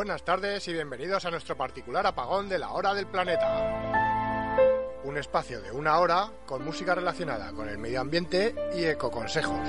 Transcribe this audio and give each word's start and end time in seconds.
buenas 0.00 0.22
tardes 0.22 0.66
y 0.66 0.72
bienvenidos 0.72 1.26
a 1.26 1.30
nuestro 1.30 1.58
particular 1.58 2.06
apagón 2.06 2.48
de 2.48 2.58
la 2.58 2.70
hora 2.70 2.94
del 2.94 3.06
planeta. 3.06 4.56
Un 5.04 5.18
espacio 5.18 5.60
de 5.60 5.70
una 5.72 5.98
hora 5.98 6.30
con 6.46 6.64
música 6.64 6.94
relacionada 6.94 7.52
con 7.52 7.68
el 7.68 7.76
medio 7.76 8.00
ambiente 8.00 8.54
y 8.74 8.86
ecoconsejos. 8.86 9.60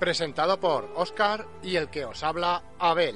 Presentado 0.00 0.58
por 0.58 0.90
Oscar 0.96 1.46
y 1.62 1.76
el 1.76 1.88
que 1.88 2.04
os 2.04 2.24
habla, 2.24 2.60
Abel. 2.80 3.14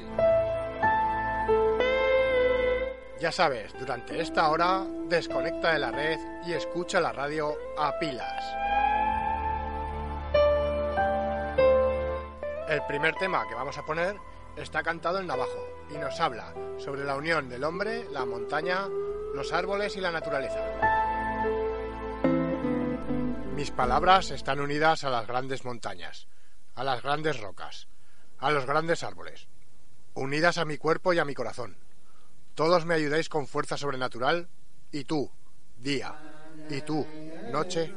Ya 3.19 3.33
sabes, 3.33 3.77
durante 3.77 4.21
esta 4.21 4.49
hora 4.51 4.87
desconecta 5.09 5.73
de 5.73 5.81
la 5.81 5.91
red 5.91 6.21
y 6.47 6.53
escucha 6.53 7.01
la 7.01 7.11
radio 7.11 7.57
a 7.77 7.99
pilas. 7.99 8.68
Primer 12.89 13.15
tema 13.17 13.47
que 13.47 13.55
vamos 13.55 13.77
a 13.77 13.85
poner 13.85 14.17
está 14.57 14.83
cantado 14.83 15.21
en 15.21 15.27
navajo 15.27 15.69
y 15.91 15.99
nos 15.99 16.19
habla 16.21 16.55
sobre 16.79 17.05
la 17.05 17.17
unión 17.17 17.51
del 17.51 17.63
hombre, 17.63 18.09
la 18.11 18.25
montaña, 18.25 18.89
los 19.35 19.53
árboles 19.53 19.95
y 19.97 20.01
la 20.01 20.11
naturaleza. 20.11 20.65
Mis 23.55 23.71
palabras 23.71 24.31
están 24.31 24.59
unidas 24.61 25.05
a 25.05 25.11
las 25.11 25.27
grandes 25.27 25.67
montañas, 25.67 26.29
a 26.75 26.83
las 26.83 27.03
grandes 27.03 27.39
rocas, 27.39 27.89
a 28.39 28.51
los 28.51 28.65
grandes 28.65 29.03
árboles, 29.03 29.49
unidas 30.15 30.57
a 30.57 30.65
mi 30.65 30.79
cuerpo 30.79 31.13
y 31.13 31.19
a 31.19 31.27
mi 31.27 31.35
corazón. 31.35 31.77
Todos 32.55 32.87
me 32.87 32.95
ayudáis 32.95 33.29
con 33.29 33.47
fuerza 33.47 33.77
sobrenatural 33.77 34.49
y 34.93 35.05
tú, 35.05 35.31
día, 35.77 36.15
y 36.71 36.81
tú, 36.81 37.07
noche, 37.53 37.93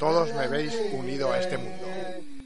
todos 0.00 0.34
me 0.34 0.48
veis 0.48 0.76
unido 0.92 1.32
a 1.32 1.38
este 1.38 1.56
mundo. 1.56 1.93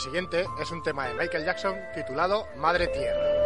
siguiente 0.00 0.46
es 0.60 0.70
un 0.70 0.82
tema 0.82 1.06
de 1.06 1.14
Michael 1.14 1.44
Jackson 1.44 1.76
titulado 1.94 2.48
Madre 2.56 2.88
Tierra. 2.88 3.39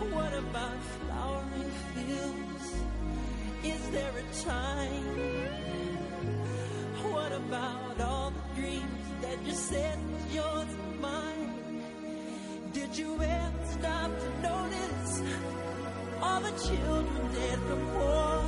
What 0.00 0.32
about 0.32 0.78
flowering 0.96 1.70
fields? 1.94 2.74
Is 3.62 3.90
there 3.90 4.12
a 4.16 4.42
time? 4.42 5.04
What 7.12 7.32
about 7.32 8.00
all 8.00 8.30
the 8.30 8.60
dreams 8.60 9.06
that 9.20 9.42
you 9.44 9.52
said 9.52 9.98
was 10.10 10.34
yours 10.34 10.72
and 10.72 11.00
mine? 11.02 11.82
Did 12.72 12.96
you 12.96 13.12
ever 13.20 13.64
stop 13.78 14.10
to 14.18 14.30
notice 14.40 15.22
all 16.22 16.40
the 16.40 16.52
children 16.66 17.32
dead 17.34 17.58
from 17.58 17.94
war? 17.94 18.42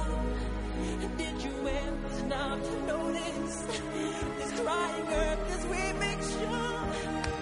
Did 1.18 1.42
you 1.42 1.68
ever 1.68 2.10
stop 2.16 2.62
to 2.62 2.86
notice 2.86 3.56
this 4.38 4.60
crying 4.60 5.06
earth 5.06 5.50
as 5.56 5.66
we 5.66 5.92
make 6.00 6.22
sure? 6.22 7.41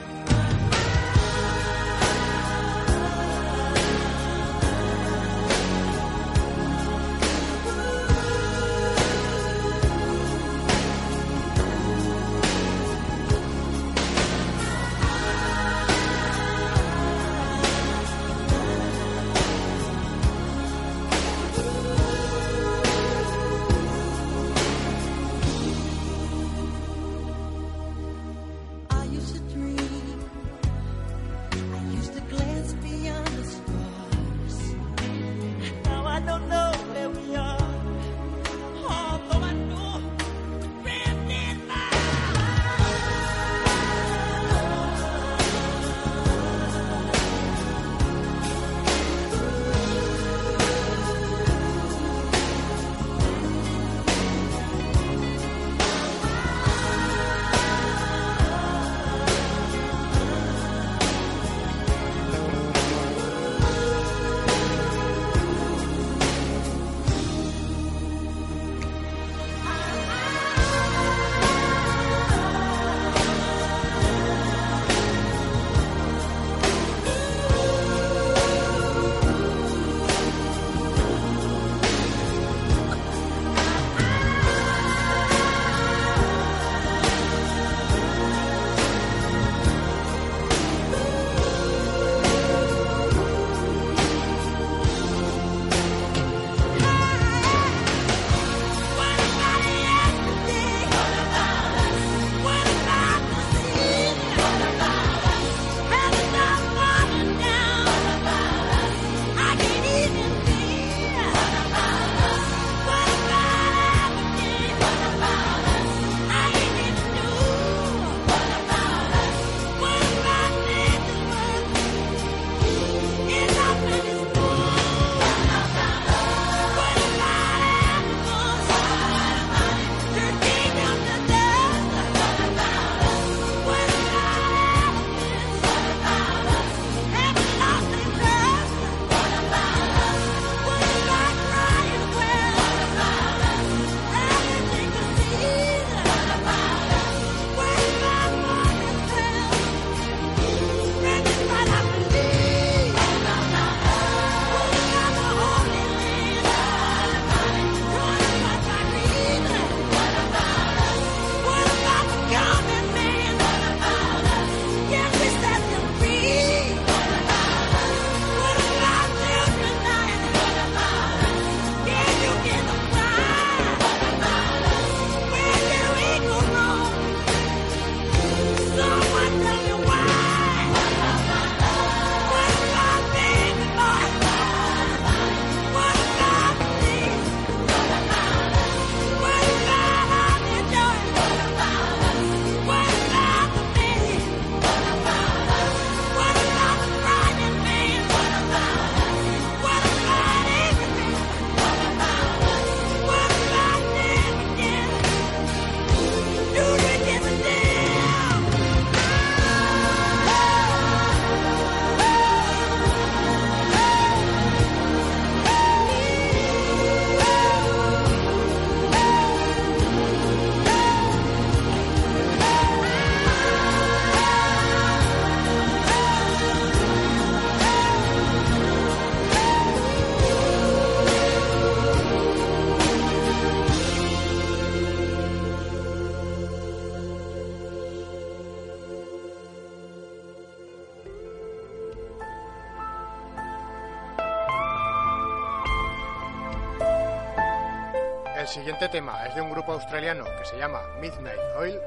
El 248.70 248.76
siguiente 248.76 248.98
tema 249.00 249.26
es 249.26 249.34
de 249.34 249.40
un 249.40 249.50
grupo 249.50 249.72
australiano 249.72 250.24
que 250.38 250.44
se 250.44 250.56
llama 250.56 250.80
Midnight 251.00 251.40
Oil 251.58 251.80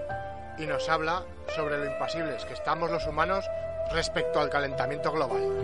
y 0.58 0.66
nos 0.66 0.90
habla 0.90 1.24
sobre 1.56 1.78
lo 1.78 1.86
impasibles 1.86 2.44
que 2.44 2.56
estamos 2.56 2.92
los 2.92 3.08
humanos 3.08 3.46
respecto 3.94 4.42
al 4.42 4.50
calentamiento 4.50 5.10
global. 5.14 5.64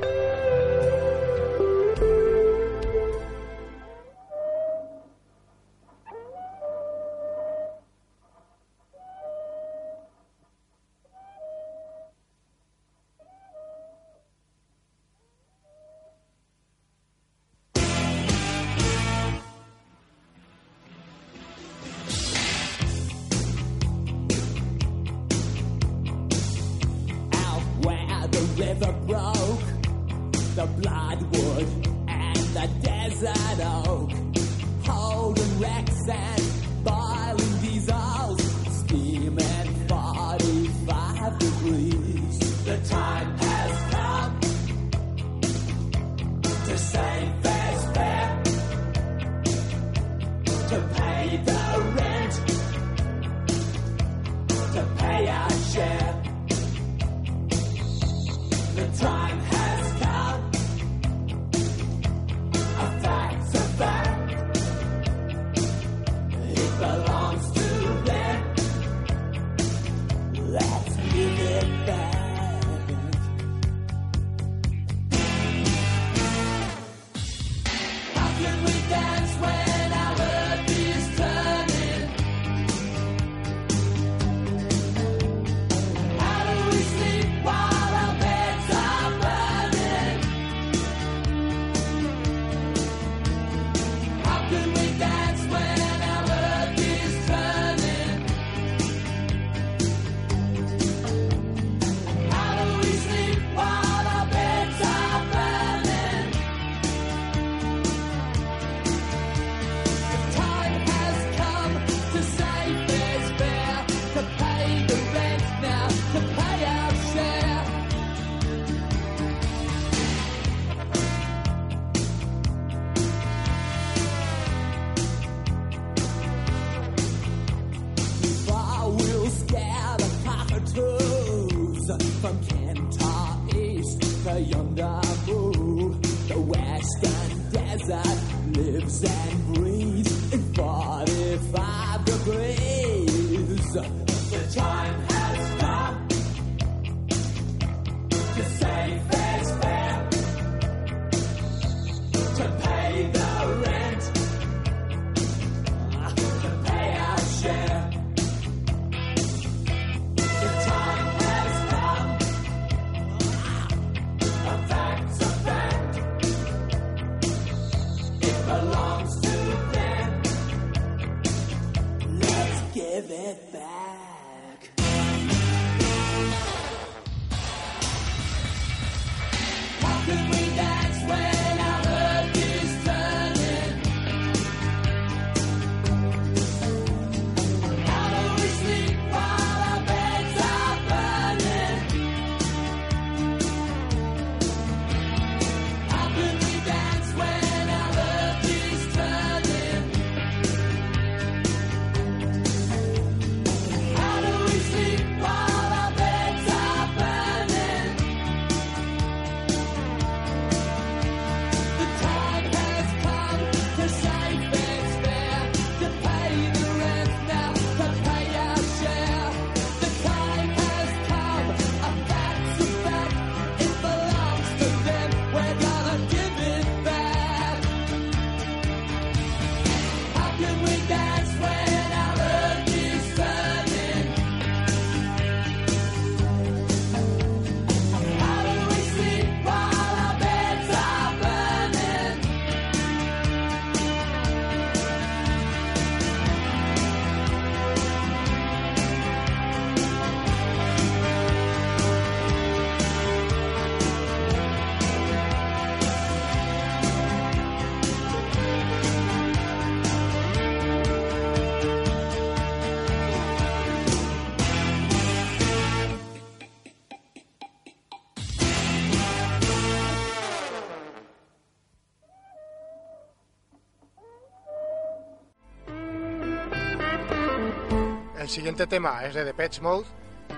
El 278.30 278.36
siguiente 278.36 278.68
tema 278.68 279.04
es 279.06 279.16
de 279.16 279.26
The 279.26 279.34
Pets 279.34 279.60
Mode 279.60 279.88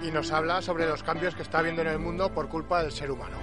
y 0.01 0.11
nos 0.11 0.31
habla 0.31 0.61
sobre 0.61 0.87
los 0.87 1.03
cambios 1.03 1.35
que 1.35 1.41
está 1.41 1.59
habiendo 1.59 1.81
en 1.81 1.89
el 1.89 1.99
mundo 1.99 2.33
por 2.33 2.47
culpa 2.47 2.81
del 2.81 2.93
ser 2.93 3.11
humano. 3.11 3.35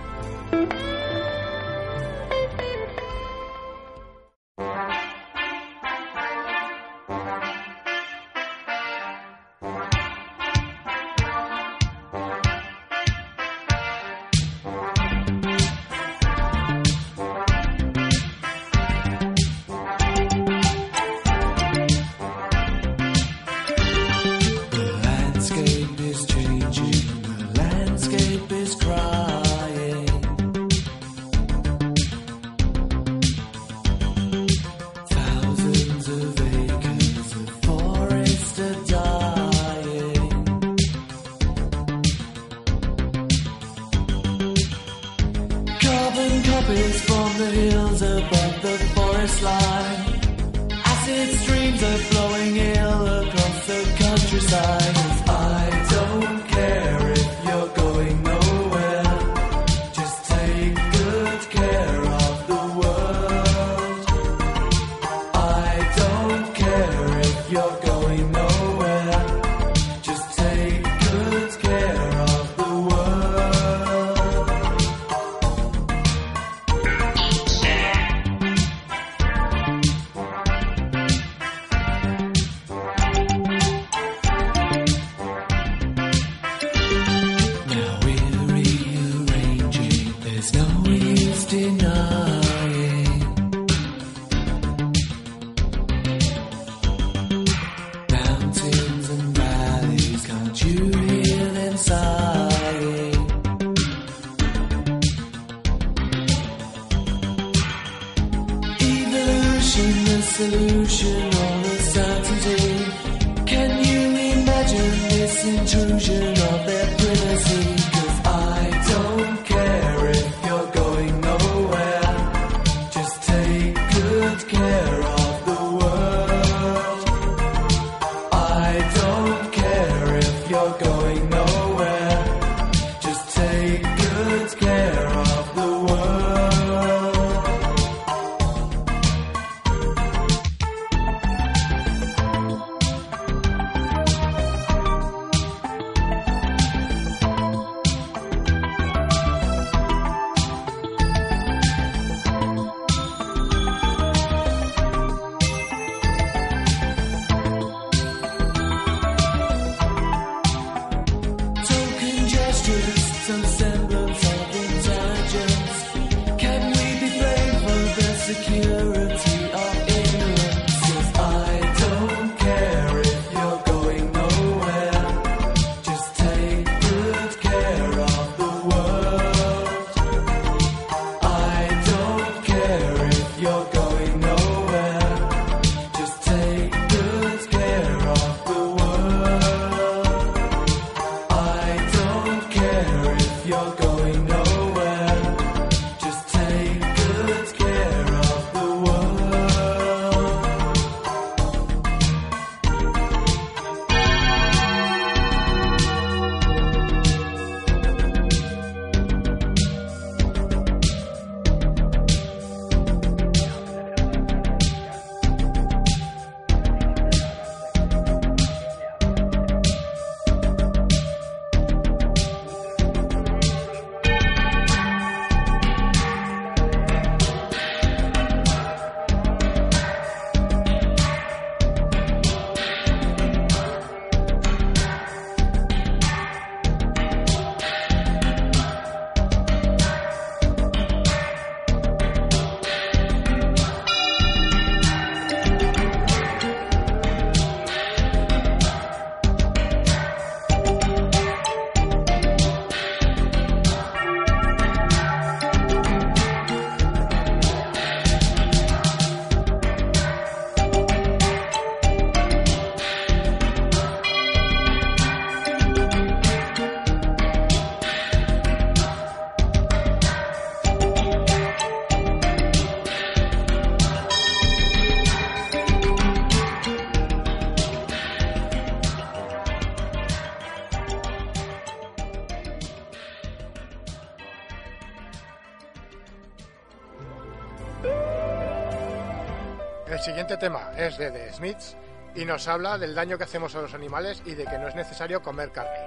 tema 290.39 290.71
es 290.77 290.97
de 290.99 291.11
The 291.11 291.33
Smiths 291.33 291.77
y 292.15 292.25
nos 292.25 292.47
habla 292.49 292.79
del 292.79 292.95
daño 292.95 293.19
que 293.19 293.25
hacemos 293.25 293.55
a 293.55 293.63
los 293.63 293.75
animales 293.75 294.23
y 294.25 294.35
de 294.35 294.45
que 294.45 294.59
no 294.59 294.69
es 294.69 294.75
necesario 294.75 295.21
comer 295.21 295.51
carne. 295.51 295.78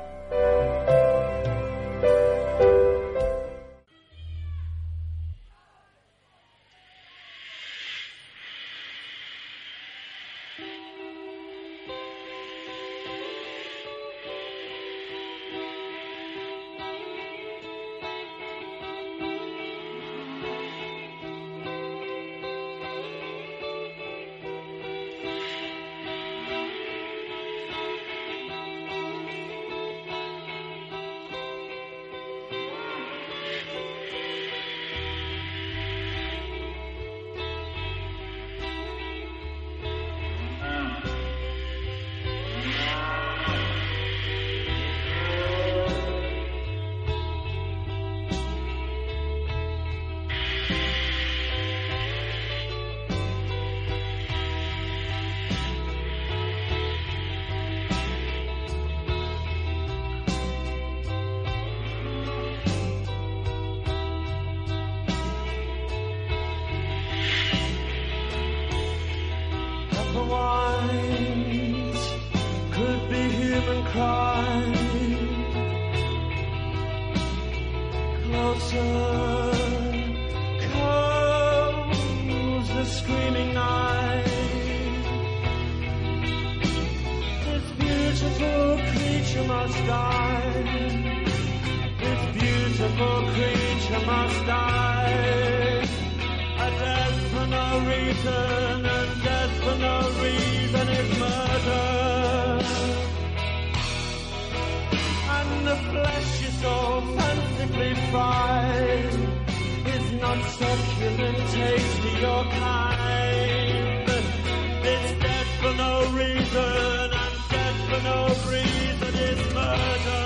no 118.11 118.27
reason 118.51 119.13
is 119.29 119.53
murder. 119.53 120.20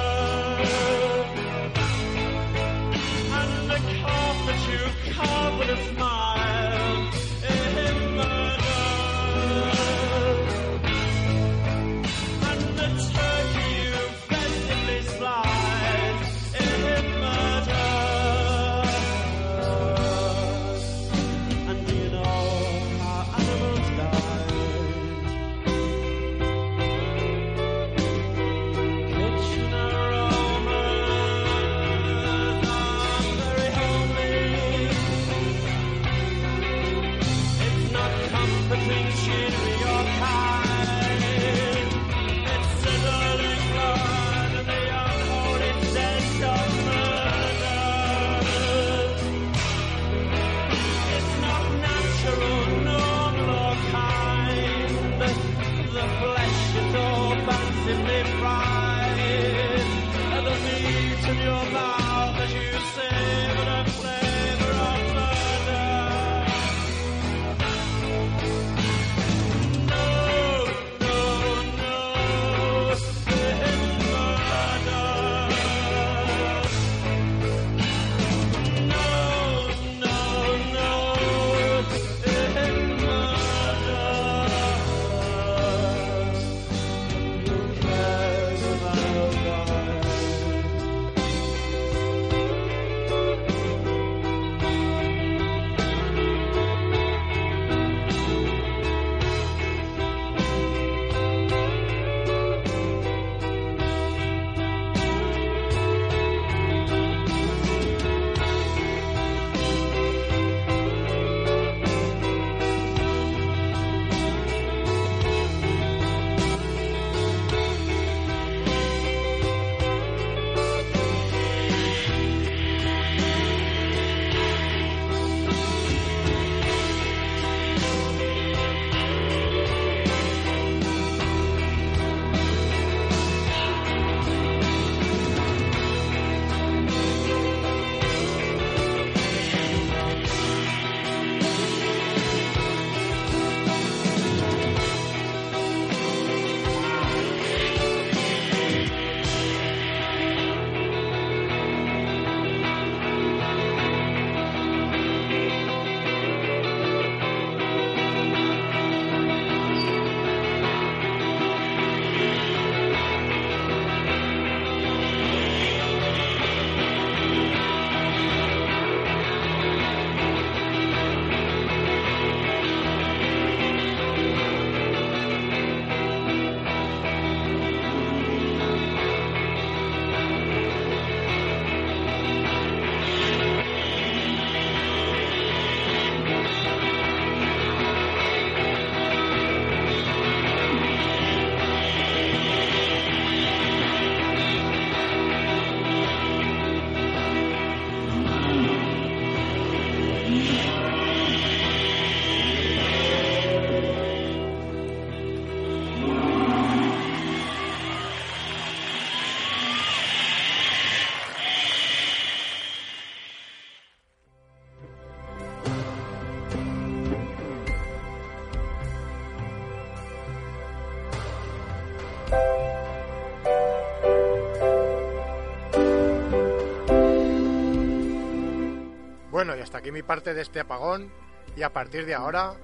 Y 229.57 229.61
hasta 229.61 229.77
aquí 229.77 229.91
mi 229.91 230.03
parte 230.03 230.33
de 230.33 230.41
este 230.41 230.59
apagón 230.59 231.11
y 231.55 231.63
a 231.63 231.71
partir 231.71 232.05
de 232.05 232.13
ahora 232.13 232.55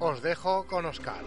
os 0.00 0.22
dejo 0.22 0.66
con 0.66 0.86
Oscar. 0.86 1.22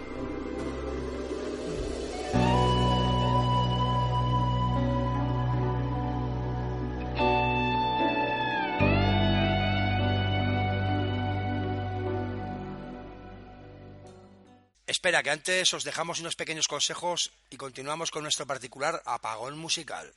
Espera, 14.87 15.23
que 15.23 15.29
antes 15.29 15.73
os 15.73 15.83
dejamos 15.83 16.19
unos 16.19 16.35
pequeños 16.35 16.67
consejos 16.67 17.31
y 17.49 17.57
continuamos 17.57 18.11
con 18.11 18.23
nuestro 18.23 18.45
particular 18.45 19.01
apagón 19.05 19.57
musical. 19.57 20.13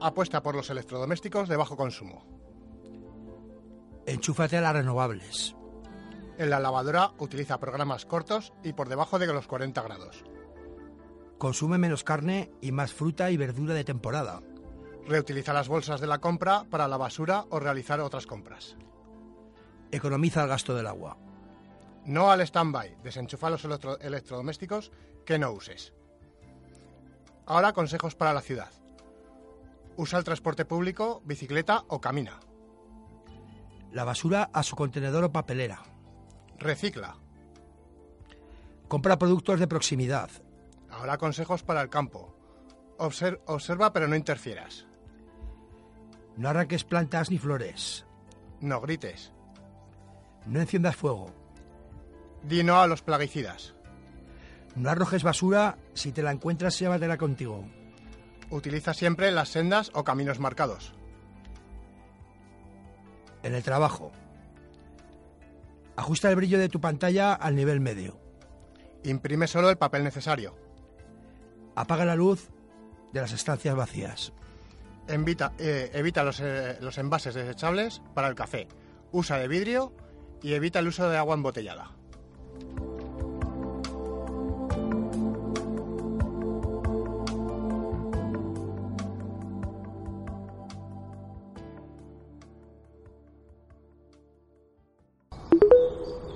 Apuesta 0.00 0.42
por 0.42 0.54
los 0.54 0.70
electrodomésticos 0.70 1.48
de 1.48 1.56
bajo 1.56 1.76
consumo. 1.76 2.24
Enchúfate 4.06 4.56
a 4.56 4.60
las 4.62 4.72
renovables. 4.72 5.54
En 6.38 6.48
la 6.50 6.58
lavadora 6.58 7.12
utiliza 7.18 7.60
programas 7.60 8.06
cortos 8.06 8.52
y 8.64 8.72
por 8.72 8.88
debajo 8.88 9.18
de 9.18 9.26
los 9.26 9.46
40 9.46 9.82
grados. 9.82 10.24
Consume 11.38 11.78
menos 11.78 12.02
carne 12.02 12.50
y 12.60 12.72
más 12.72 12.92
fruta 12.92 13.30
y 13.30 13.36
verdura 13.36 13.74
de 13.74 13.84
temporada. 13.84 14.42
Reutiliza 15.06 15.52
las 15.52 15.68
bolsas 15.68 16.00
de 16.00 16.06
la 16.06 16.18
compra 16.18 16.64
para 16.70 16.88
la 16.88 16.96
basura 16.96 17.44
o 17.50 17.60
realizar 17.60 18.00
otras 18.00 18.26
compras. 18.26 18.76
Economiza 19.90 20.42
el 20.42 20.48
gasto 20.48 20.74
del 20.74 20.86
agua. 20.86 21.16
No 22.06 22.30
al 22.30 22.40
stand-by. 22.40 22.98
Desenchufa 23.02 23.50
los 23.50 23.64
electro- 23.64 23.98
electrodomésticos 24.00 24.92
que 25.26 25.38
no 25.38 25.52
uses. 25.52 25.92
Ahora 27.46 27.72
consejos 27.72 28.14
para 28.14 28.32
la 28.32 28.40
ciudad. 28.40 28.70
Usa 29.96 30.18
el 30.18 30.24
transporte 30.24 30.64
público, 30.64 31.20
bicicleta 31.24 31.84
o 31.88 32.00
camina. 32.00 32.40
La 33.92 34.04
basura 34.04 34.50
a 34.52 34.62
su 34.62 34.76
contenedor 34.76 35.24
o 35.24 35.32
papelera. 35.32 35.82
Recicla. 36.58 37.16
Compra 38.88 39.18
productos 39.18 39.60
de 39.60 39.66
proximidad. 39.66 40.30
Ahora 40.90 41.18
consejos 41.18 41.62
para 41.62 41.82
el 41.82 41.90
campo. 41.90 42.34
Obser- 42.98 43.40
observa 43.46 43.92
pero 43.92 44.08
no 44.08 44.16
interfieras. 44.16 44.86
No 46.36 46.48
arranques 46.48 46.84
plantas 46.84 47.30
ni 47.30 47.38
flores. 47.38 48.06
No 48.60 48.80
grites. 48.80 49.32
No 50.46 50.60
enciendas 50.60 50.96
fuego. 50.96 51.32
Di 52.42 52.62
no 52.64 52.80
a 52.80 52.86
los 52.86 53.02
plaguicidas. 53.02 53.74
No 54.76 54.88
arrojes 54.90 55.22
basura. 55.22 55.76
Si 55.94 56.12
te 56.12 56.22
la 56.22 56.30
encuentras, 56.32 56.78
llévatela 56.78 57.18
contigo. 57.18 57.64
Utiliza 58.50 58.94
siempre 58.94 59.30
las 59.30 59.48
sendas 59.48 59.90
o 59.94 60.02
caminos 60.02 60.40
marcados. 60.40 60.92
En 63.42 63.54
el 63.54 63.62
trabajo. 63.62 64.10
Ajusta 65.96 66.28
el 66.28 66.36
brillo 66.36 66.58
de 66.58 66.68
tu 66.68 66.80
pantalla 66.80 67.32
al 67.32 67.54
nivel 67.54 67.80
medio. 67.80 68.18
Imprime 69.04 69.46
solo 69.46 69.70
el 69.70 69.78
papel 69.78 70.02
necesario. 70.02 70.56
Apaga 71.76 72.04
la 72.04 72.16
luz 72.16 72.50
de 73.12 73.20
las 73.20 73.32
estancias 73.32 73.76
vacías. 73.76 74.32
Evita, 75.06 75.52
eh, 75.58 75.90
evita 75.94 76.24
los, 76.24 76.40
eh, 76.40 76.76
los 76.80 76.98
envases 76.98 77.34
desechables 77.34 78.02
para 78.14 78.28
el 78.28 78.34
café. 78.34 78.68
Usa 79.12 79.38
de 79.38 79.48
vidrio 79.48 79.92
y 80.42 80.54
evita 80.54 80.80
el 80.80 80.88
uso 80.88 81.08
de 81.08 81.16
agua 81.16 81.34
embotellada. 81.34 81.99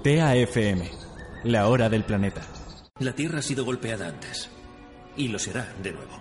TAFM, 0.04 0.82
la 1.44 1.66
hora 1.66 1.88
del 1.88 2.04
planeta. 2.04 2.42
La 2.98 3.14
Tierra 3.14 3.38
ha 3.38 3.42
sido 3.42 3.64
golpeada 3.64 4.06
antes. 4.06 4.50
Y 5.16 5.28
lo 5.28 5.38
será 5.38 5.72
de 5.82 5.92
nuevo. 5.92 6.20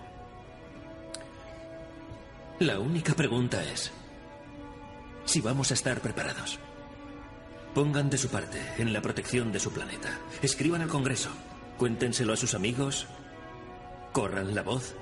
La 2.60 2.80
única 2.80 3.14
pregunta 3.14 3.62
es 3.62 3.92
si 5.26 5.42
vamos 5.42 5.72
a 5.72 5.74
estar 5.74 6.00
preparados. 6.00 6.60
Pongan 7.76 8.10
de 8.10 8.18
su 8.18 8.30
parte 8.30 8.62
en 8.78 8.94
la 8.94 9.02
protección 9.02 9.52
de 9.52 9.60
su 9.60 9.70
planeta. 9.74 10.18
Escriban 10.42 10.82
al 10.82 10.88
Congreso. 10.88 11.32
Cuéntenselo 11.78 12.32
a 12.32 12.38
sus 12.38 12.54
amigos. 12.54 13.06
Corran 14.14 14.56
la 14.56 14.62
voz. 14.62 14.96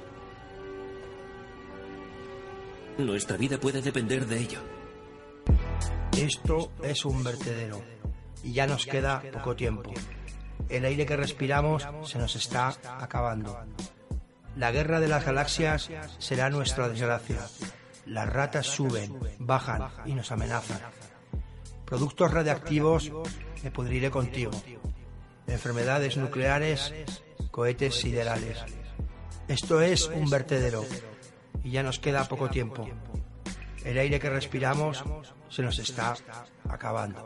Nuestra 2.98 3.38
vida 3.38 3.60
puede 3.60 3.84
depender 3.84 4.26
de 4.26 4.40
ello. 4.40 4.60
Esto 6.18 6.72
es 6.82 7.06
un 7.06 7.24
vertedero 7.24 8.01
y 8.44 8.54
ya 8.54 8.68
nos 8.68 8.86
queda 8.86 9.22
poco 9.34 9.56
tiempo. 9.56 9.94
El 10.70 10.86
aire 10.86 11.06
que 11.06 11.18
respiramos 11.18 11.88
se 12.04 12.18
nos 12.18 12.36
está 12.36 12.76
acabando. 13.00 13.60
La 14.56 14.72
guerra 14.72 15.00
de 15.00 15.08
las 15.08 15.26
galaxias 15.26 15.90
será 16.20 16.50
nuestra 16.50 16.90
desgracia. 16.90 17.40
Las 18.06 18.30
ratas 18.30 18.68
suben, 18.68 19.18
bajan 19.40 19.90
y 20.06 20.14
nos 20.14 20.32
amenazan. 20.32 20.80
Productos 21.86 22.32
radiactivos 22.32 23.12
me 23.64 23.72
pudriré 23.72 24.10
contigo. 24.12 24.52
Enfermedades 25.48 26.18
nucleares, 26.18 26.94
cohetes 27.52 27.96
siderales. 27.96 28.58
Esto 29.48 29.82
es 29.82 30.08
un 30.08 30.30
vertedero 30.30 30.86
y 31.64 31.72
ya 31.72 31.84
nos 31.84 32.00
queda 32.00 32.28
poco 32.28 32.50
tiempo. 32.50 32.88
El 33.84 33.98
aire 33.98 34.20
que 34.20 34.30
respiramos 34.30 35.04
se 35.50 35.62
nos 35.64 35.80
está 35.80 36.16
acabando. 36.70 37.26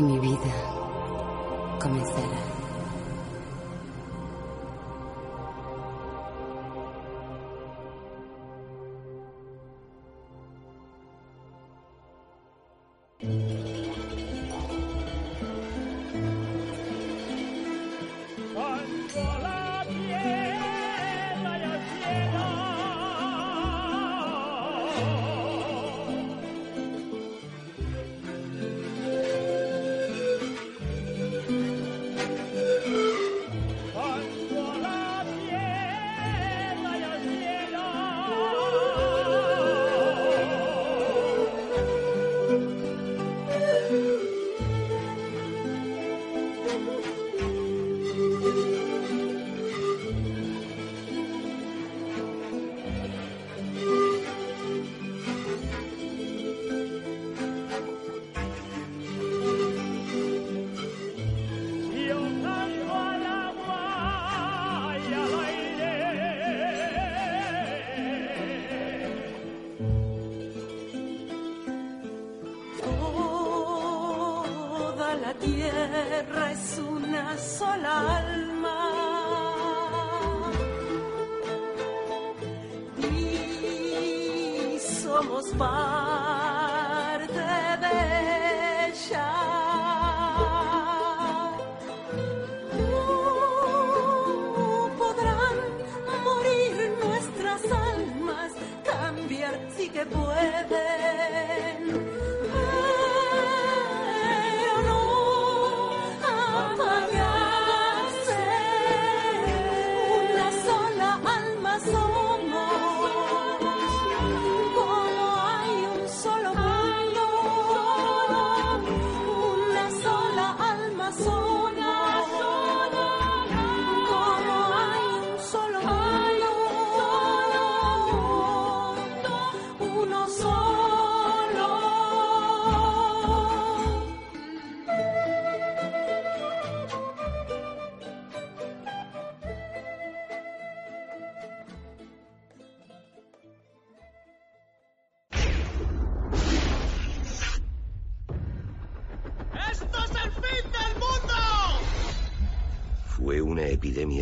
y 0.00 0.02
mi 0.02 0.18
vida 0.18 0.54
comenzará. 1.78 2.59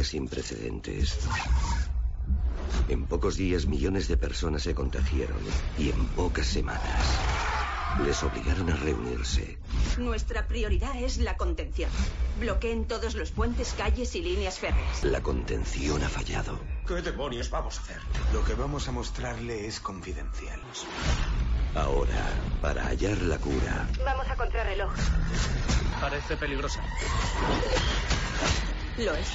Sin 0.08 0.26
precedentes. 0.28 1.18
En 2.88 3.06
pocos 3.06 3.36
días 3.36 3.66
millones 3.66 4.08
de 4.08 4.16
personas 4.16 4.62
se 4.62 4.74
contagiaron 4.74 5.38
y 5.78 5.90
en 5.90 6.06
pocas 6.08 6.46
semanas 6.46 7.04
les 8.04 8.22
obligaron 8.22 8.70
a 8.70 8.76
reunirse. 8.76 9.58
Nuestra 9.98 10.46
prioridad 10.46 10.96
es 10.96 11.18
la 11.18 11.36
contención. 11.36 11.90
Bloqueen 12.40 12.86
todos 12.86 13.14
los 13.14 13.32
puentes, 13.32 13.74
calles 13.76 14.14
y 14.14 14.22
líneas 14.22 14.58
férreas. 14.58 15.04
La 15.04 15.22
contención 15.22 16.02
ha 16.02 16.08
fallado. 16.08 16.58
¿Qué 16.86 17.02
demonios 17.02 17.50
vamos 17.50 17.78
a 17.78 17.82
hacer? 17.82 18.00
Lo 18.32 18.44
que 18.44 18.54
vamos 18.54 18.88
a 18.88 18.92
mostrarle 18.92 19.66
es 19.66 19.80
confidencial. 19.80 20.60
Ahora, 21.74 22.32
para 22.62 22.84
hallar 22.84 23.20
la 23.22 23.38
cura, 23.38 23.88
Vamos 24.04 24.28
a 24.28 24.36
contrarreloj. 24.36 24.92
Parece 26.00 26.36
peligrosa. 26.36 26.80
Lo 28.98 29.14
es. 29.14 29.28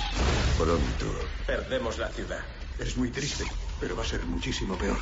pronto 0.57 1.05
Perdemos 1.47 1.97
la 1.97 2.09
ciudad. 2.09 2.41
Es 2.80 2.97
muy 2.97 3.09
triste, 3.11 3.45
pero 3.80 3.95
va 3.95 4.03
a 4.03 4.05
ser 4.05 4.26
muchísimo 4.26 4.76
peor. 4.76 4.97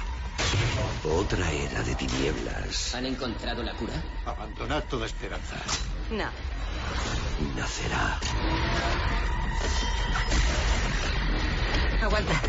otra 1.03 1.51
era 1.51 1.81
de 1.83 1.95
tinieblas 1.95 2.93
¿Han 2.93 3.05
encontrado 3.05 3.63
la 3.63 3.73
cura? 3.73 3.93
Abandonad 4.25 4.83
toda 4.83 5.07
esperanza. 5.07 5.55
No. 6.11 6.29
nacerá. 7.55 8.19
Aguanta. 12.03 12.41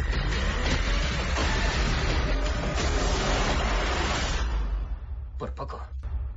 Por 5.39 5.55
poco. 5.55 5.81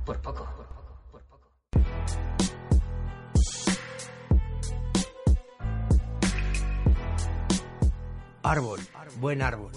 Por 0.04 0.18
poco. 0.20 0.65
Árbol, 8.46 8.78
buen 9.18 9.42
árbol, 9.42 9.72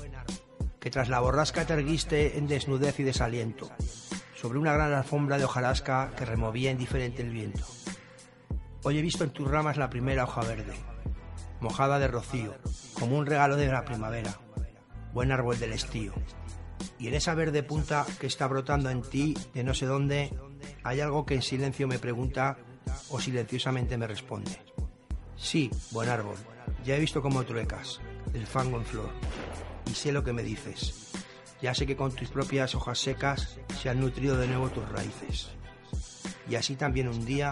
que 0.80 0.92
tras 0.92 1.10
la 1.10 1.20
borrasca 1.20 1.66
te 1.66 1.74
erguiste 1.74 2.38
en 2.38 2.48
desnudez 2.48 3.00
y 3.00 3.04
desaliento, 3.04 3.68
sobre 4.36 4.60
una 4.60 4.74
gran 4.74 4.94
alfombra 4.94 5.40
de 5.40 5.46
hojarasca 5.46 6.12
que 6.16 6.24
removía 6.24 6.70
indiferente 6.70 7.24
el 7.24 7.32
viento. 7.32 7.66
Hoy 8.84 9.00
he 9.00 9.02
visto 9.02 9.24
en 9.24 9.32
tus 9.32 9.50
ramas 9.50 9.78
la 9.78 9.90
primera 9.90 10.26
hoja 10.26 10.42
verde, 10.42 10.76
mojada 11.60 11.98
de 11.98 12.10
rocío, 12.10 12.54
como 12.94 13.18
un 13.18 13.26
regalo 13.26 13.56
de 13.56 13.70
la 13.70 13.86
primavera, 13.86 14.40
buen 15.14 15.32
árbol 15.32 15.58
del 15.58 15.74
estío. 15.74 16.14
Y 17.00 17.08
en 17.08 17.16
esa 17.16 17.34
verde 17.34 17.64
punta 17.64 18.06
que 18.20 18.28
está 18.28 18.46
brotando 18.46 18.92
en 18.92 19.02
ti 19.02 19.36
de 19.56 19.64
no 19.64 19.74
sé 19.74 19.88
dónde, 19.88 20.32
hay 20.84 21.02
algo 21.02 21.26
que 21.26 21.34
en 21.34 21.42
silencio 21.42 21.88
me 21.88 21.98
pregunta 21.98 22.60
o 23.10 23.20
silenciosamente 23.20 23.98
me 23.98 24.06
responde. 24.06 24.62
Sí, 25.38 25.72
buen 25.90 26.08
árbol, 26.08 26.38
ya 26.86 26.96
he 26.96 27.00
visto 27.00 27.24
cómo 27.24 27.44
truecas, 27.46 28.00
el 28.34 28.46
fango 28.48 28.78
en 28.78 28.86
flor, 28.86 29.10
y 29.90 29.94
sé 29.94 30.12
lo 30.12 30.24
que 30.24 30.34
me 30.34 30.44
dices. 30.44 31.12
Ya 31.62 31.74
sé 31.74 31.86
que 31.86 31.98
con 31.98 32.12
tus 32.14 32.30
propias 32.30 32.74
hojas 32.76 33.00
secas 33.00 33.58
se 33.82 33.90
han 33.90 34.00
nutrido 34.00 34.38
de 34.38 34.48
nuevo 34.48 34.70
tus 34.70 34.88
raíces. 34.88 35.50
Y 36.50 36.56
así 36.56 36.76
también 36.76 37.08
un 37.08 37.26
día, 37.26 37.52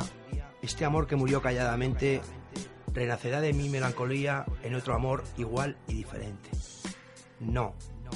este 0.61 0.86
amor 0.86 1.07
que 1.07 1.15
murió 1.15 1.41
calladamente, 1.41 2.21
renacerá 2.93 3.41
de 3.41 3.53
mi 3.53 3.69
melancolía 3.69 4.45
en 4.63 4.75
otro 4.75 4.95
amor 4.95 5.23
igual 5.38 5.78
y 5.88 5.93
diferente. 5.93 6.49
No, 7.39 7.75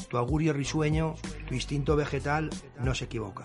tu 0.10 0.18
augurio 0.18 0.54
risueño, 0.54 1.16
tu 1.48 1.54
instinto 1.54 1.96
vegetal 1.96 2.50
no 2.80 2.96
se 2.96 3.06
equivoca. 3.06 3.44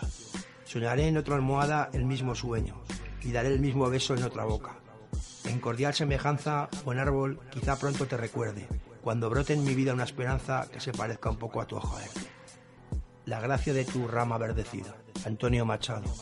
Soñaré 0.64 1.09
en 1.09 1.17
otra 1.17 1.35
almohada 1.35 1.91
el 1.93 2.05
mismo 2.05 2.35
sueño 2.35 2.81
y 3.23 3.33
daré 3.33 3.49
el 3.49 3.61
mismo 3.61 3.91
beso 3.91 4.14
en 4.14 4.23
otra 4.23 4.45
boca. 4.45 4.77
En 5.45 5.61
cordial 5.61 5.95
semejanza, 5.95 6.69
buen 6.85 6.99
árbol, 6.99 7.41
quizá 7.51 7.79
pronto 7.79 8.07
te 8.07 8.17
recuerde, 8.17 8.67
cuando 9.07 9.31
brote 9.31 9.53
en 9.53 9.63
mi 9.63 9.73
vida 9.77 9.95
una 9.95 10.03
esperanza 10.03 10.67
que 10.69 10.81
se 10.81 10.91
parezca 10.91 11.31
un 11.31 11.37
poco 11.37 11.61
a 11.61 11.65
tu 11.65 11.77
hoja 11.77 11.97
verde. 11.97 12.29
La 13.25 13.39
gracia 13.39 13.73
de 13.73 13.85
tu 13.85 14.09
rama 14.09 14.37
verdecida. 14.37 14.97
Antonio 15.25 15.65
Machado. 15.65 16.13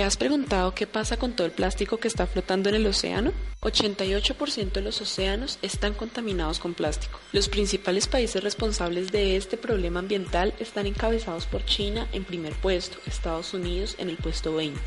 ¿Te 0.00 0.04
has 0.04 0.16
preguntado 0.16 0.74
qué 0.74 0.86
pasa 0.86 1.18
con 1.18 1.34
todo 1.34 1.46
el 1.46 1.52
plástico 1.52 1.98
que 1.98 2.08
está 2.08 2.26
flotando 2.26 2.70
en 2.70 2.74
el 2.74 2.86
océano? 2.86 3.34
88% 3.60 4.72
de 4.72 4.80
los 4.80 4.98
océanos 5.02 5.58
están 5.60 5.92
contaminados 5.92 6.58
con 6.58 6.72
plástico. 6.72 7.20
Los 7.32 7.50
principales 7.50 8.08
países 8.08 8.42
responsables 8.42 9.12
de 9.12 9.36
este 9.36 9.58
problema 9.58 10.00
ambiental 10.00 10.54
están 10.58 10.86
encabezados 10.86 11.44
por 11.44 11.66
China 11.66 12.08
en 12.14 12.24
primer 12.24 12.54
puesto, 12.54 12.96
Estados 13.04 13.52
Unidos 13.52 13.94
en 13.98 14.08
el 14.08 14.16
puesto 14.16 14.54
20. 14.54 14.80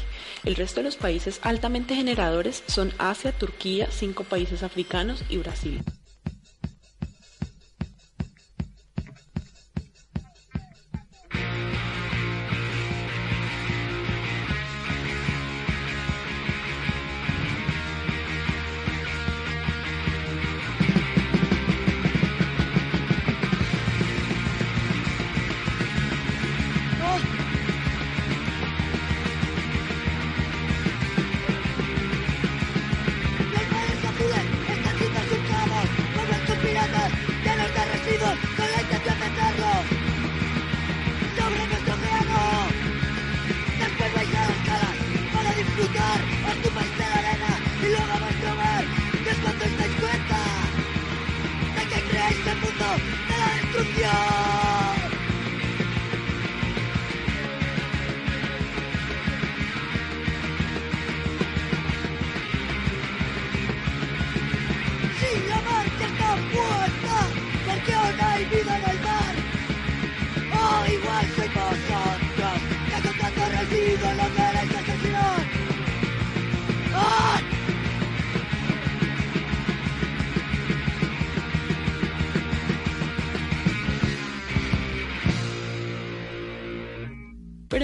El 0.45 0.55
resto 0.55 0.79
de 0.79 0.85
los 0.85 0.95
países 0.95 1.39
altamente 1.43 1.93
generadores 1.93 2.63
son 2.65 2.91
Asia, 2.97 3.33
Turquía, 3.33 3.89
cinco 3.91 4.23
países 4.23 4.63
africanos 4.63 5.23
y 5.29 5.37
Brasil. 5.37 5.83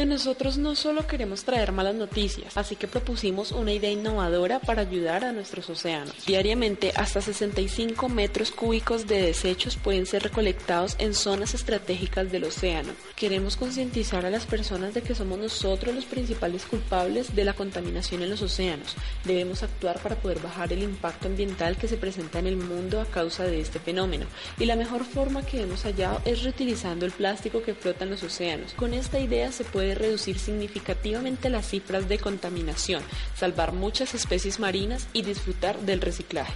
Nosotros 0.09 0.57
no 0.57 0.75
solo 0.75 1.07
queremos 1.07 1.43
traer 1.43 1.71
malas 1.71 1.95
noticias, 1.95 2.57
así 2.57 2.75
que 2.75 2.87
propusimos 2.87 3.51
una 3.51 3.71
idea 3.71 3.91
innovadora 3.91 4.59
para 4.59 4.81
ayudar 4.81 5.23
a 5.23 5.31
nuestros 5.31 5.69
océanos. 5.69 6.25
Diariamente, 6.25 6.91
hasta 6.95 7.21
65 7.21 8.09
metros 8.09 8.51
cúbicos 8.51 9.07
de 9.07 9.21
desechos 9.21 9.77
pueden 9.77 10.05
ser 10.05 10.23
recolectados 10.23 10.95
en 10.99 11.13
zonas 11.13 11.53
estratégicas 11.53 12.31
del 12.31 12.45
océano. 12.45 12.93
Queremos 13.15 13.55
concientizar 13.55 14.25
a 14.25 14.29
las 14.29 14.45
personas 14.45 14.93
de 14.93 15.01
que 15.01 15.15
somos 15.15 15.37
nosotros 15.37 15.95
los 15.95 16.05
principales 16.05 16.65
culpables 16.65 17.35
de 17.35 17.45
la 17.45 17.53
contaminación 17.53 18.23
en 18.23 18.29
los 18.29 18.41
océanos. 18.41 18.95
Debemos 19.23 19.63
actuar 19.63 19.99
para 20.01 20.15
poder 20.15 20.39
bajar 20.39 20.73
el 20.73 20.83
impacto 20.83 21.27
ambiental 21.27 21.77
que 21.77 21.87
se 21.87 21.97
presenta 21.97 22.39
en 22.39 22.47
el 22.47 22.57
mundo 22.57 22.99
a 22.99 23.05
causa 23.05 23.43
de 23.43 23.61
este 23.61 23.79
fenómeno. 23.79 24.25
Y 24.57 24.65
la 24.65 24.75
mejor 24.75 25.05
forma 25.05 25.45
que 25.45 25.61
hemos 25.61 25.83
hallado 25.83 26.21
es 26.25 26.43
reutilizando 26.43 27.05
el 27.05 27.11
plástico 27.11 27.61
que 27.61 27.75
flota 27.75 28.05
en 28.05 28.11
los 28.11 28.23
océanos. 28.23 28.73
Con 28.73 28.93
esta 28.93 29.19
idea 29.19 29.51
se 29.51 29.63
puede 29.63 29.95
reducir 30.09 30.39
significativamente 30.39 31.51
las 31.51 31.67
cifras 31.67 32.09
de 32.09 32.17
contaminación, 32.17 33.03
salvar 33.35 33.73
muchas 33.73 34.15
especies 34.15 34.59
marinas 34.59 35.07
y 35.13 35.21
disfrutar 35.21 35.79
del 35.81 36.01
reciclaje. 36.01 36.53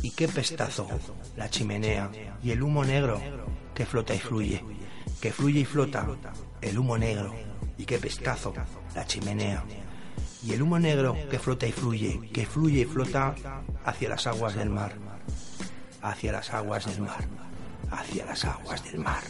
Y 0.00 0.12
qué 0.12 0.28
pestazo, 0.28 0.88
la 1.36 1.50
chimenea 1.50 2.10
y 2.42 2.52
el 2.52 2.62
humo 2.62 2.86
negro 2.86 3.20
que 3.74 3.84
flota 3.84 4.14
y 4.14 4.18
fluye, 4.18 4.64
que 5.20 5.30
fluye 5.30 5.60
y 5.60 5.64
flota, 5.66 6.06
el 6.62 6.78
humo 6.78 6.96
negro. 6.96 7.34
Y 7.76 7.84
qué 7.84 7.98
pestazo, 7.98 8.54
la 8.94 9.06
chimenea. 9.06 9.62
Y 10.42 10.54
el 10.54 10.62
humo 10.62 10.78
negro 10.78 11.16
que 11.30 11.38
flota 11.38 11.66
y 11.66 11.72
fluye, 11.72 12.30
que 12.32 12.46
fluye 12.46 12.80
y 12.80 12.84
flota 12.86 13.34
hacia 13.84 14.08
las 14.08 14.26
aguas 14.26 14.54
del 14.54 14.70
mar, 14.70 14.94
hacia 16.00 16.32
las 16.32 16.50
aguas 16.54 16.86
del 16.86 17.02
mar, 17.02 17.28
hacia 17.90 18.24
las 18.24 18.44
aguas 18.46 18.82
del 18.84 19.00
mar. 19.00 19.24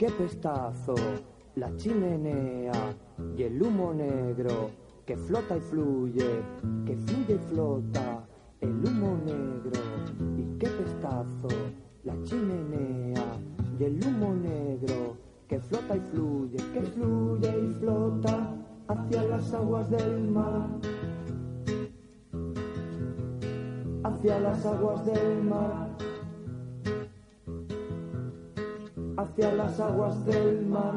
Qué 0.00 0.08
pestazo, 0.12 0.94
la 1.56 1.76
chimenea 1.76 2.72
y 3.36 3.42
el 3.42 3.62
humo 3.62 3.92
negro 3.92 4.70
que 5.04 5.14
flota 5.14 5.58
y 5.58 5.60
fluye, 5.60 6.40
que 6.86 6.96
fluye 6.96 7.34
y 7.34 7.52
flota, 7.52 8.26
el 8.62 8.70
humo 8.70 9.18
negro. 9.26 9.78
Y 10.38 10.58
qué 10.58 10.68
pestazo, 10.68 11.48
la 12.04 12.14
chimenea 12.22 13.22
y 13.78 13.84
el 13.84 14.00
humo 14.02 14.32
negro 14.36 15.18
que 15.46 15.60
flota 15.60 15.94
y 15.94 16.00
fluye, 16.00 16.56
que 16.72 16.80
fluye 16.80 17.58
y 17.58 17.68
flota 17.74 18.56
hacia 18.88 19.22
las 19.24 19.52
aguas 19.52 19.90
del 19.90 20.30
mar. 20.30 20.70
Hacia 24.02 24.40
las 24.40 24.64
aguas 24.64 25.04
del 25.04 25.44
mar. 25.44 26.09
Hacia 29.20 29.52
las 29.52 29.78
aguas 29.78 30.24
del 30.24 30.64
mar. 30.64 30.94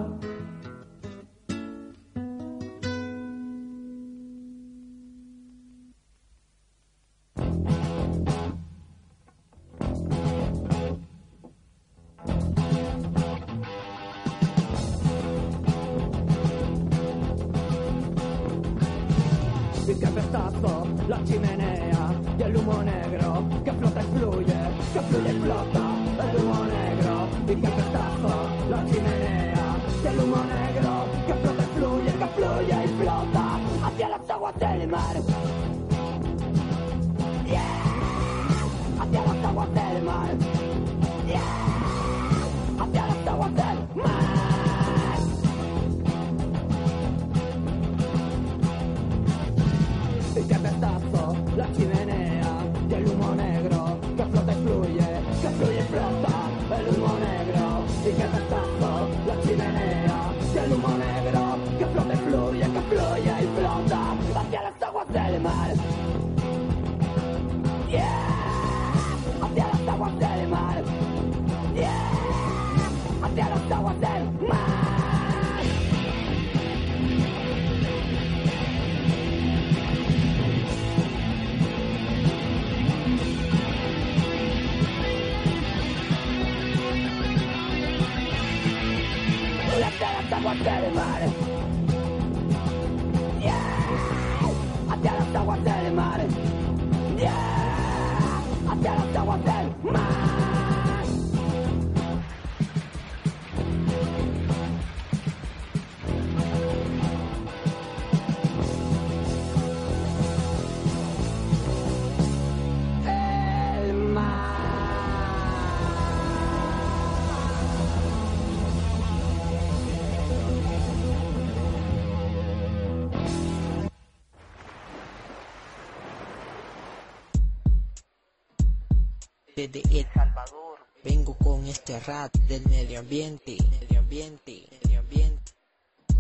Este 131.86 132.40
del 132.48 132.66
medio 132.68 133.00
ambiente, 133.00 133.58
medio 133.82 134.00
ambiente, 134.00 134.70
medio 134.84 135.02
ambiente. 135.02 135.52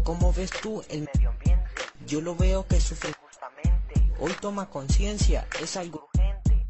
¿Cómo 0.04 0.34
ves 0.34 0.52
tú 0.62 0.84
el 0.90 1.08
medio 1.14 1.30
ambiente? 1.30 1.70
Yo 2.06 2.20
lo 2.20 2.36
veo 2.36 2.68
que 2.68 2.82
sufre 2.82 3.14
justamente. 3.14 4.14
Hoy 4.20 4.34
toma 4.42 4.70
conciencia, 4.70 5.48
es 5.62 5.78
algo 5.78 6.10
urgente 6.14 6.66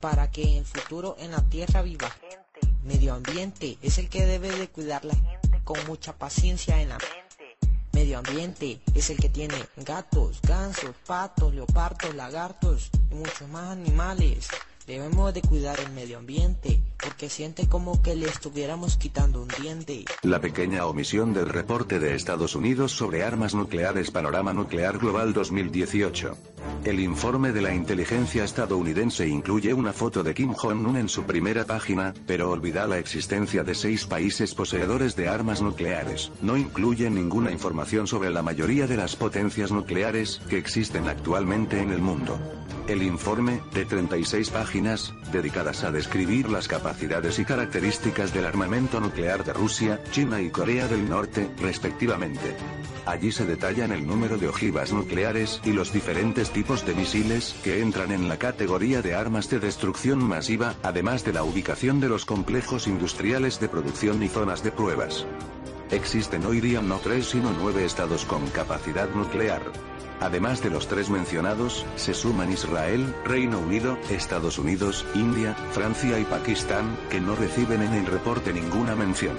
para 0.00 0.30
que 0.30 0.42
en 0.42 0.56
el 0.58 0.64
futuro 0.66 1.16
en 1.18 1.30
la 1.30 1.40
tierra 1.48 1.80
viva 1.80 2.10
gente. 2.10 2.76
Medio 2.84 3.14
ambiente 3.14 3.78
es 3.80 3.96
el 3.96 4.10
que 4.10 4.26
debe 4.26 4.50
de 4.50 4.68
cuidar 4.68 5.06
la 5.06 5.14
gente 5.14 5.62
con 5.64 5.78
mucha 5.86 6.12
paciencia 6.12 6.82
en 6.82 6.90
la 6.90 6.98
mente. 6.98 7.56
Medio 7.92 8.18
ambiente 8.18 8.82
es 8.94 9.08
el 9.08 9.16
que 9.16 9.30
tiene 9.30 9.64
gatos, 9.76 10.42
gansos, 10.42 10.94
patos, 11.06 11.54
leopardos, 11.54 12.14
lagartos 12.14 12.90
y 13.10 13.14
muchos 13.14 13.48
más 13.48 13.70
animales. 13.70 14.48
Debemos 14.86 15.32
de 15.32 15.40
cuidar 15.40 15.80
el 15.80 15.90
medio 15.92 16.18
ambiente 16.18 16.82
porque 17.06 17.30
siente 17.30 17.68
como 17.68 18.02
que 18.02 18.16
le 18.16 18.26
estuviéramos 18.26 18.96
quitando 18.96 19.40
un 19.40 19.48
diente. 19.62 20.04
La 20.22 20.40
pequeña 20.40 20.86
omisión 20.86 21.32
del 21.32 21.48
reporte 21.48 22.00
de 22.00 22.16
Estados 22.16 22.56
Unidos 22.56 22.90
sobre 22.90 23.22
armas 23.22 23.54
nucleares 23.54 24.10
Panorama 24.10 24.52
Nuclear 24.52 24.98
Global 24.98 25.32
2018. 25.32 26.36
El 26.84 26.98
informe 26.98 27.52
de 27.52 27.62
la 27.62 27.72
inteligencia 27.72 28.42
estadounidense 28.42 29.28
incluye 29.28 29.72
una 29.72 29.92
foto 29.92 30.24
de 30.24 30.34
Kim 30.34 30.52
Jong-un 30.52 30.96
en 30.96 31.08
su 31.08 31.22
primera 31.22 31.64
página, 31.64 32.12
pero 32.26 32.50
olvida 32.50 32.88
la 32.88 32.98
existencia 32.98 33.62
de 33.62 33.76
seis 33.76 34.04
países 34.04 34.52
poseedores 34.52 35.14
de 35.14 35.28
armas 35.28 35.62
nucleares. 35.62 36.32
No 36.42 36.56
incluye 36.56 37.08
ninguna 37.08 37.52
información 37.52 38.08
sobre 38.08 38.30
la 38.30 38.42
mayoría 38.42 38.88
de 38.88 38.96
las 38.96 39.14
potencias 39.14 39.70
nucleares 39.70 40.40
que 40.50 40.58
existen 40.58 41.06
actualmente 41.06 41.80
en 41.80 41.92
el 41.92 42.00
mundo. 42.00 42.36
El 42.88 43.02
informe, 43.02 43.60
de 43.74 43.84
36 43.84 44.50
páginas, 44.50 45.12
dedicadas 45.32 45.82
a 45.82 45.90
describir 45.90 46.48
las 46.48 46.68
capacidades 46.68 46.95
y 47.02 47.44
características 47.44 48.32
del 48.32 48.46
armamento 48.46 49.00
nuclear 49.00 49.44
de 49.44 49.52
Rusia, 49.52 50.00
China 50.10 50.40
y 50.40 50.50
Corea 50.50 50.88
del 50.88 51.08
Norte, 51.08 51.50
respectivamente. 51.60 52.54
Allí 53.04 53.30
se 53.32 53.44
detallan 53.44 53.92
el 53.92 54.06
número 54.06 54.38
de 54.38 54.48
ojivas 54.48 54.92
nucleares 54.92 55.60
y 55.64 55.72
los 55.72 55.92
diferentes 55.92 56.50
tipos 56.50 56.86
de 56.86 56.94
misiles 56.94 57.54
que 57.62 57.80
entran 57.80 58.12
en 58.12 58.28
la 58.28 58.38
categoría 58.38 59.02
de 59.02 59.14
armas 59.14 59.48
de 59.50 59.60
destrucción 59.60 60.22
masiva, 60.24 60.74
además 60.82 61.24
de 61.24 61.32
la 61.32 61.44
ubicación 61.44 62.00
de 62.00 62.08
los 62.08 62.24
complejos 62.24 62.86
industriales 62.86 63.60
de 63.60 63.68
producción 63.68 64.22
y 64.22 64.28
zonas 64.28 64.62
de 64.62 64.72
pruebas. 64.72 65.26
Existen 65.90 66.44
hoy 66.46 66.60
día 66.60 66.82
no 66.82 66.98
tres 66.98 67.26
sino 67.26 67.52
nueve 67.52 67.84
estados 67.84 68.24
con 68.24 68.46
capacidad 68.48 69.08
nuclear. 69.10 69.62
Además 70.20 70.62
de 70.62 70.70
los 70.70 70.88
tres 70.88 71.10
mencionados, 71.10 71.84
se 71.96 72.14
suman 72.14 72.52
Israel, 72.52 73.14
Reino 73.24 73.58
Unido, 73.58 73.98
Estados 74.10 74.58
Unidos, 74.58 75.04
India, 75.14 75.54
Francia 75.72 76.18
y 76.18 76.24
Pakistán, 76.24 76.96
que 77.10 77.20
no 77.20 77.36
reciben 77.36 77.82
en 77.82 77.92
el 77.94 78.06
reporte 78.06 78.52
ninguna 78.52 78.96
mención. 78.96 79.36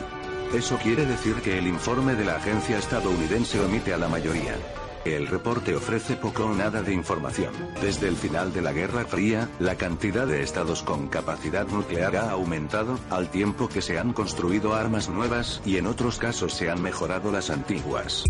Eso 0.53 0.78
quiere 0.78 1.05
decir 1.05 1.36
que 1.36 1.57
el 1.57 1.67
informe 1.67 2.15
de 2.15 2.25
la 2.25 2.36
agencia 2.38 2.78
estadounidense 2.78 3.59
omite 3.59 3.93
a 3.93 3.97
la 3.97 4.07
mayoría. 4.07 4.55
El 5.03 5.28
reporte 5.28 5.75
ofrece 5.75 6.15
poco 6.15 6.45
o 6.45 6.53
nada 6.53 6.82
de 6.82 6.93
información. 6.93 7.53
Desde 7.82 8.07
el 8.07 8.15
final 8.15 8.53
de 8.53 8.61
la 8.61 8.73
Guerra 8.73 9.05
Fría, 9.05 9.49
la 9.59 9.75
cantidad 9.75 10.28
de 10.28 10.43
estados 10.43 10.84
con 10.84 11.07
capacidad 11.07 11.67
nuclear 11.67 12.17
ha 12.17 12.32
aumentado, 12.32 12.99
al 13.09 13.30
tiempo 13.30 13.69
que 13.69 13.82
se 13.82 13.99
han 13.99 14.13
construido 14.13 14.73
armas 14.73 15.09
nuevas 15.09 15.61
y 15.65 15.78
en 15.78 15.88
otros 15.88 16.17
casos 16.17 16.53
se 16.53 16.69
han 16.69 16.82
mejorado 16.82 17.32
las 17.32 17.49
antiguas. 17.49 18.25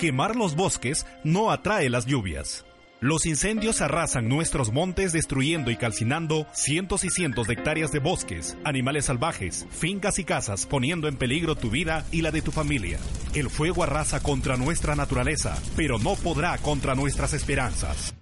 Quemar 0.00 0.34
los 0.34 0.56
bosques 0.56 1.04
no 1.24 1.50
atrae 1.50 1.90
las 1.90 2.06
lluvias. 2.06 2.64
Los 3.00 3.26
incendios 3.26 3.82
arrasan 3.82 4.30
nuestros 4.30 4.72
montes 4.72 5.12
destruyendo 5.12 5.70
y 5.70 5.76
calcinando 5.76 6.46
cientos 6.54 7.04
y 7.04 7.10
cientos 7.10 7.46
de 7.46 7.52
hectáreas 7.52 7.92
de 7.92 7.98
bosques, 7.98 8.56
animales 8.64 9.04
salvajes, 9.04 9.66
fincas 9.70 10.18
y 10.18 10.24
casas, 10.24 10.64
poniendo 10.64 11.06
en 11.06 11.18
peligro 11.18 11.54
tu 11.54 11.68
vida 11.68 12.06
y 12.12 12.22
la 12.22 12.30
de 12.30 12.40
tu 12.40 12.50
familia. 12.50 12.98
El 13.34 13.50
fuego 13.50 13.82
arrasa 13.82 14.22
contra 14.22 14.56
nuestra 14.56 14.96
naturaleza, 14.96 15.58
pero 15.76 15.98
no 15.98 16.14
podrá 16.14 16.56
contra 16.56 16.94
nuestras 16.94 17.34
esperanzas. 17.34 18.14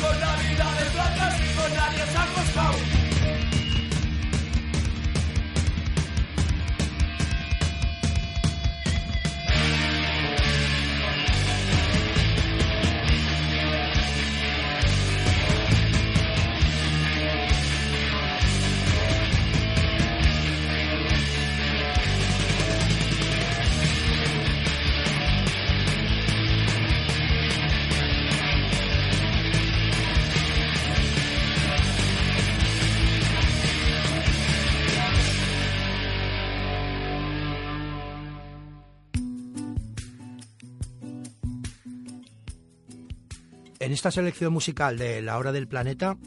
Con 0.00 0.20
Navidades 0.20 0.92
blancas 0.92 1.40
Y 1.40 1.54
con 1.54 1.74
nadie 1.74 2.04
se 2.06 2.18
ha 2.18 2.26
esta 43.96 44.10
selección 44.10 44.52
musical 44.52 44.98
de 44.98 45.22
La 45.22 45.38
Hora 45.38 45.52
del 45.52 45.68
Planeta 45.68 46.18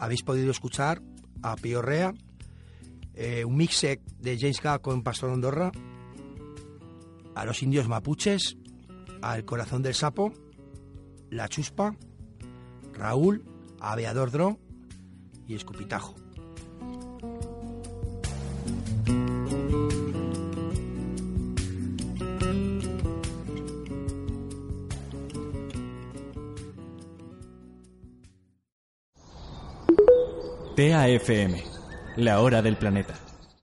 habéis 0.00 0.24
podido 0.24 0.50
escuchar 0.50 1.00
a 1.40 1.54
Pío 1.54 1.80
Rea, 1.80 2.12
eh, 3.14 3.44
un 3.44 3.56
mixec 3.56 4.02
de 4.18 4.36
James 4.36 4.60
Ga 4.60 4.80
con 4.80 5.04
Pastor 5.04 5.30
Andorra, 5.30 5.70
a 7.36 7.44
los 7.44 7.62
indios 7.62 7.86
mapuches, 7.86 8.56
a 9.22 9.36
El 9.36 9.44
Corazón 9.44 9.82
del 9.82 9.94
Sapo, 9.94 10.32
La 11.30 11.48
Chuspa, 11.48 11.94
Raúl, 12.92 13.44
Aviador 13.78 14.32
Dro 14.32 14.58
y 15.46 15.54
Escupitajo. 15.54 16.21
TAFM, 30.74 31.62
la 32.16 32.40
hora 32.40 32.62
del 32.62 32.76
planeta. 32.76 33.31